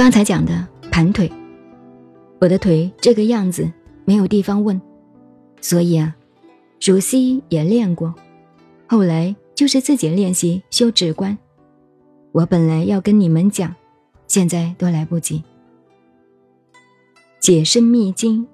[0.00, 1.30] 刚才讲的盘腿，
[2.40, 3.70] 我的腿这个样子
[4.06, 4.80] 没有地方问，
[5.60, 6.16] 所以啊，
[6.78, 8.14] 熟悉也练过，
[8.88, 11.36] 后来就是自己练习修指关。
[12.32, 13.74] 我本来要跟你们讲，
[14.26, 15.44] 现在都来不及。
[17.38, 18.48] 解深密经、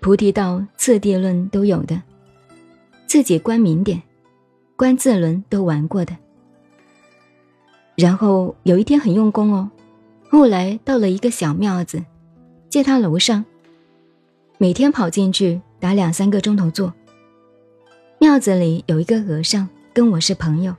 [0.00, 2.00] 菩提道、次第论都有的，
[3.06, 4.02] 自己观明点、
[4.76, 6.16] 观自轮都玩过的。
[7.96, 9.70] 然后有一天很用功哦，
[10.34, 12.04] 后来到了一个小庙子，
[12.68, 13.44] 借他楼上，
[14.58, 16.92] 每天跑进去打两三个钟头坐。
[18.18, 20.74] 庙子里有一个和尚跟我是朋友，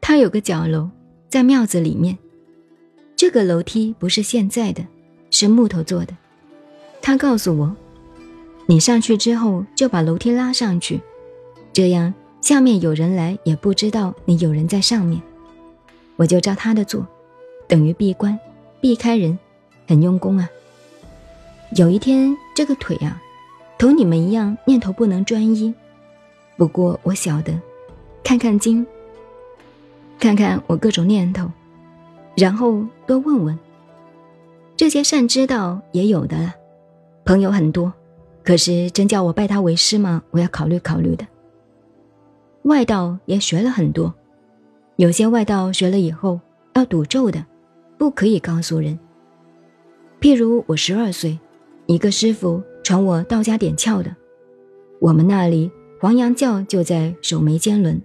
[0.00, 0.90] 他有个角楼。
[1.30, 2.18] 在庙子里面，
[3.14, 4.84] 这个楼梯不是现在的，
[5.30, 6.12] 是木头做的。
[7.00, 7.76] 他告诉我，
[8.66, 11.00] 你上去之后就把楼梯拉上去，
[11.72, 15.22] 这样下面有人来也不知道你有人在上面。
[16.16, 17.06] 我就照他的做，
[17.68, 18.36] 等于闭关，
[18.80, 19.38] 避开人，
[19.86, 20.48] 很用功啊。
[21.76, 23.20] 有一天这个腿啊，
[23.78, 25.74] 同你们一样念头不能专一，
[26.56, 27.52] 不过我晓得，
[28.24, 28.86] 看看经。
[30.18, 31.48] 看看我各种念头，
[32.36, 33.58] 然后多问问。
[34.76, 36.54] 这些善知道也有的了，
[37.24, 37.92] 朋友很多，
[38.42, 40.22] 可是真叫我拜他为师吗？
[40.30, 41.26] 我要考虑考虑的。
[42.62, 44.12] 外道也学了很多，
[44.96, 46.40] 有些外道学了以后
[46.74, 47.44] 要赌咒的，
[47.98, 48.98] 不可以告诉人。
[50.20, 51.38] 譬如我十二岁，
[51.86, 54.14] 一个师傅传我道家点窍的，
[55.00, 58.00] 我们那里黄羊教就在守眉尖轮。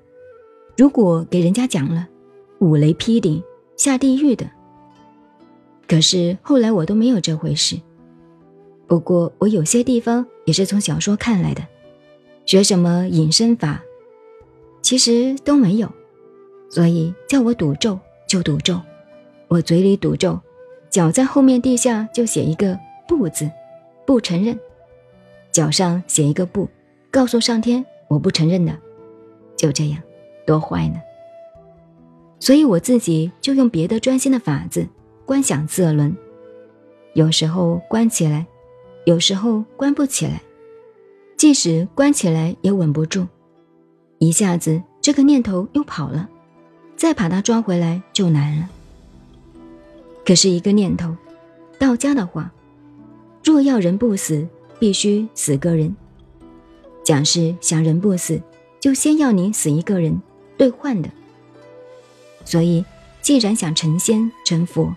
[0.75, 2.07] 如果给人家讲了，
[2.59, 3.41] 五雷劈顶，
[3.77, 4.49] 下地狱的。
[5.87, 7.79] 可是后来我都没有这回事。
[8.87, 11.61] 不过我有些地方也是从小说看来的，
[12.45, 13.81] 学什么隐身法，
[14.81, 15.89] 其实都没有。
[16.69, 18.79] 所以叫我赌咒就赌咒，
[19.53, 20.39] 我嘴里赌咒，
[20.89, 22.75] 脚在后面地下就写一个
[23.07, 23.47] 不字，
[24.03, 24.55] 不承认；
[25.51, 26.67] 脚上写一个不，
[27.11, 28.75] 告诉上天我不承认的。
[29.55, 30.01] 就这样。
[30.47, 30.99] 多坏呢！
[32.39, 34.87] 所以我自己就用别的专心的法子
[35.23, 36.17] 观想自轮，
[37.13, 38.47] 有时候关起来，
[39.05, 40.41] 有时候关不起来，
[41.37, 43.27] 即使关起来也稳不住，
[44.17, 46.27] 一下子这个念头又跑了，
[46.97, 48.67] 再把它抓回来就难了。
[50.25, 51.15] 可是一个念头，
[51.77, 52.51] 道家的话，
[53.43, 54.47] 若要人不死，
[54.79, 55.95] 必须死个人。
[57.03, 58.41] 讲是想人不死，
[58.79, 60.21] 就先要你死一个人。
[60.55, 61.09] 兑换的，
[62.45, 62.85] 所以
[63.21, 64.95] 既然想成仙成佛，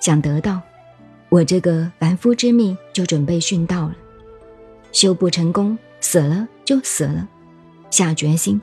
[0.00, 0.60] 想得到，
[1.28, 3.96] 我这个凡夫之命就准备殉道了。
[4.90, 7.26] 修不成功，死了就死了，
[7.90, 8.60] 下决心。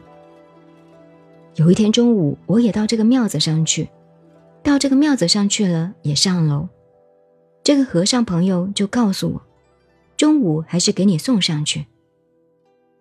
[1.56, 3.90] 有一天中午，我也到这个庙子上去，
[4.64, 6.68] 到这个庙子上去了，也上楼。
[7.64, 9.42] 这个和尚朋友就告诉我，
[10.18, 11.86] 中午还是给你送上去。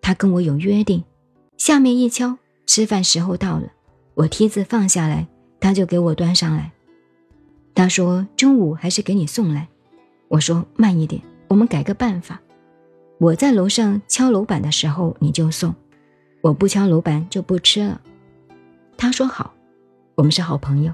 [0.01, 1.03] 他跟我有约定，
[1.57, 2.37] 下面一敲。
[2.65, 3.71] 吃饭时候到了，
[4.13, 5.27] 我梯子放下来，
[5.59, 6.71] 他就给我端上来。
[7.73, 9.67] 他说中午还是给你送来。
[10.27, 12.39] 我说慢一点，我们改个办法。
[13.17, 15.73] 我在楼上敲楼板的时候你就送，
[16.41, 17.99] 我不敲楼板就不吃了。
[18.95, 19.53] 他说好，
[20.13, 20.93] 我们是好朋友。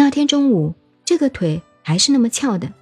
[0.00, 0.72] 那天中午，
[1.04, 2.72] 这个腿还是那么翘的，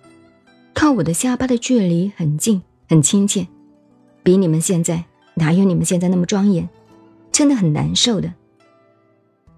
[0.72, 3.44] 靠我的下巴的距离很近，很亲切，
[4.22, 6.68] 比你们现在哪有你们现在那么庄严。
[7.32, 8.32] 真的很难受的。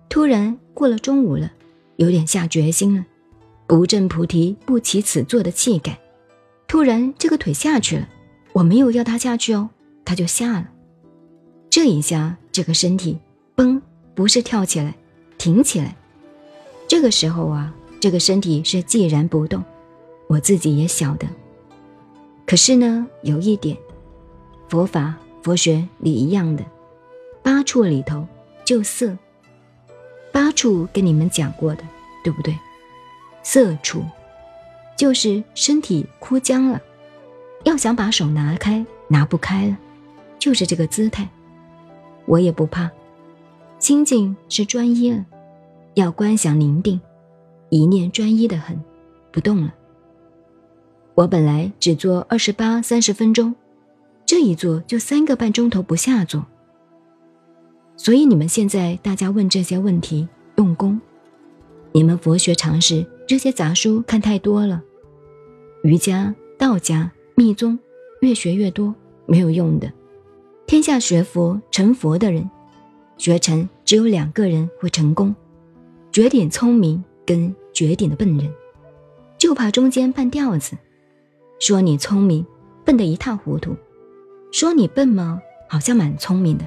[0.09, 1.53] 突然过了中午了，
[1.97, 3.04] 有点下决心了，
[3.66, 6.00] 不证菩提不起此坐的气概。
[6.66, 8.09] 突然这个腿下去了，
[8.54, 9.69] 我没有要他下去哦，
[10.06, 10.70] 他就下了。
[11.69, 13.19] 这一下这个身体
[13.54, 13.82] 嘣，
[14.15, 14.94] 不是跳起来，
[15.37, 15.94] 挺起来。
[17.00, 19.65] 这个时候啊，这个身体是寂然不动，
[20.27, 21.27] 我自己也晓得。
[22.47, 23.75] 可是呢，有一点，
[24.69, 26.62] 佛法佛学里一样的。
[27.43, 28.26] 八处里头
[28.67, 29.17] 就色，
[30.31, 31.82] 八处跟你们讲过的，
[32.23, 32.55] 对不对？
[33.43, 34.05] 色处
[34.94, 36.79] 就是身体枯僵了，
[37.64, 39.79] 要想把手拿开，拿不开了，
[40.38, 41.26] 就是这个姿态。
[42.26, 42.91] 我也不怕，
[43.79, 45.25] 心境是专一了，
[45.94, 47.00] 要观想宁定，
[47.69, 48.78] 一念专一的很，
[49.32, 49.75] 不动了。
[51.14, 53.54] 我本来只做二十八三十分钟，
[54.25, 56.46] 这一做就三个半钟头不下坐。
[57.96, 60.26] 所以你们现在大家问这些问题
[60.56, 60.98] 用功，
[61.93, 64.82] 你们佛学常识这些杂书看太多了，
[65.82, 67.78] 瑜伽、道家、密宗
[68.20, 68.94] 越学越多
[69.26, 69.93] 没有用的。
[70.66, 72.48] 天下学佛成佛的人，
[73.19, 75.34] 学成只有两个人会成功：
[76.12, 78.52] 绝顶聪明跟绝顶的笨人，
[79.38, 80.76] 就怕中间半吊子。
[81.60, 82.44] 说你聪明，
[82.84, 83.74] 笨得一塌糊涂；
[84.50, 85.40] 说你笨吗？
[85.68, 86.66] 好像蛮聪明的，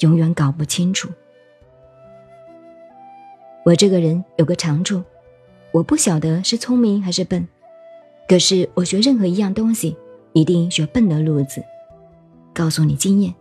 [0.00, 1.08] 永远搞不清楚。
[3.64, 5.02] 我这个人有个长处，
[5.72, 7.48] 我不晓得是聪明还是笨，
[8.28, 9.96] 可是我学任何一样东西，
[10.34, 11.64] 一定学笨的路子。
[12.52, 13.34] 告诉你经验，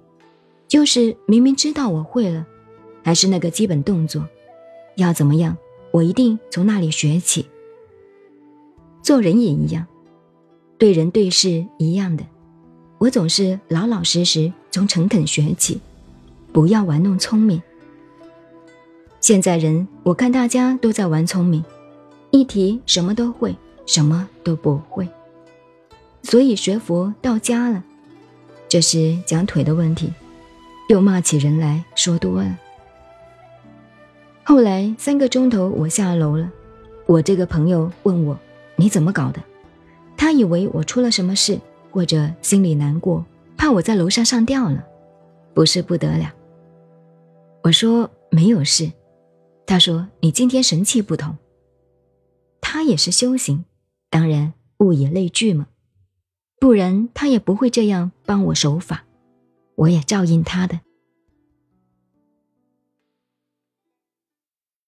[0.70, 2.46] 就是明明知道我会了，
[3.04, 4.26] 还是那个基本动作，
[4.98, 5.56] 要怎么样，
[5.92, 7.46] 我一定从那里学起。
[9.02, 9.86] 做人也一样，
[10.78, 12.26] 对人对事一样的，
[12.98, 15.80] 我总是老老实实从诚恳学起，
[16.52, 17.62] 不要玩弄聪明。
[19.22, 21.64] 现在人，我看大家都在玩聪明，
[22.32, 23.56] 一提什么都会，
[23.86, 25.08] 什么都不会，
[26.24, 27.84] 所以学佛到家了。
[28.68, 30.12] 这是讲腿的问题，
[30.90, 32.58] 又骂起人来说多了。
[34.50, 36.50] 后来三个钟头我下楼了，
[37.06, 38.40] 我这个朋友问我
[38.78, 39.44] 你怎么搞的？
[40.16, 41.60] 他以为我出了什么事，
[41.92, 43.26] 或者心里难过，
[43.58, 44.88] 怕我在楼上上吊了，
[45.54, 46.34] 不是不得了。
[47.62, 48.90] 我说没有事。
[49.66, 51.36] 他说你今天神气不同。
[52.62, 53.66] 他也是修行，
[54.10, 55.68] 当然物以类聚嘛。
[56.58, 59.04] 不然他也不会这样帮我守法，
[59.76, 60.80] 我也照应他的。